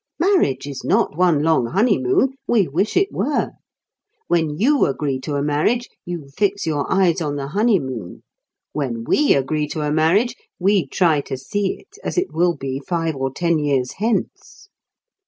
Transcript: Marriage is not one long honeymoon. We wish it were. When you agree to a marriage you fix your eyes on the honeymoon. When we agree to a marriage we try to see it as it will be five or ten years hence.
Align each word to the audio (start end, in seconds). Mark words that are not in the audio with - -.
Marriage 0.19 0.65
is 0.65 0.83
not 0.83 1.15
one 1.15 1.43
long 1.43 1.67
honeymoon. 1.67 2.33
We 2.47 2.67
wish 2.67 2.97
it 2.97 3.09
were. 3.11 3.51
When 4.27 4.57
you 4.57 4.87
agree 4.87 5.19
to 5.19 5.35
a 5.35 5.43
marriage 5.43 5.87
you 6.05 6.27
fix 6.35 6.65
your 6.65 6.91
eyes 6.91 7.21
on 7.21 7.35
the 7.35 7.49
honeymoon. 7.49 8.23
When 8.73 9.03
we 9.03 9.35
agree 9.35 9.67
to 9.67 9.81
a 9.81 9.91
marriage 9.91 10.35
we 10.57 10.87
try 10.87 11.21
to 11.21 11.37
see 11.37 11.77
it 11.79 11.99
as 12.03 12.17
it 12.17 12.33
will 12.33 12.55
be 12.55 12.79
five 12.79 13.15
or 13.15 13.31
ten 13.31 13.59
years 13.59 13.91
hence. 13.99 14.69